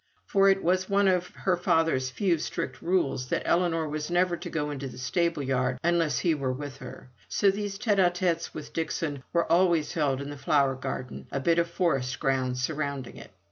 For 0.25 0.49
it 0.49 0.63
was 0.63 0.89
one 0.89 1.07
of 1.07 1.27
her 1.35 1.55
father's 1.55 2.09
few 2.09 2.39
strict 2.39 2.81
rules 2.81 3.27
that 3.29 3.45
Ellinor 3.45 3.87
was 3.87 4.09
never 4.09 4.35
to 4.35 4.49
go 4.49 4.71
into 4.71 4.87
the 4.87 4.97
stable 4.97 5.43
yard 5.43 5.77
unless 5.83 6.17
he 6.17 6.33
were 6.33 6.51
with 6.51 6.77
her; 6.77 7.11
so 7.29 7.51
these 7.51 7.77
tete 7.77 7.99
a 7.99 8.09
tetes 8.09 8.51
with 8.51 8.73
Dixon 8.73 9.21
were 9.31 9.45
always 9.51 9.93
held 9.93 10.19
in 10.19 10.31
the 10.31 10.37
flower 10.37 10.73
garden, 10.73 11.27
or 11.31 11.39
bit 11.39 11.59
of 11.59 11.69
forest 11.69 12.19
ground 12.19 12.57
surrounding 12.57 13.15
it. 13.15 13.29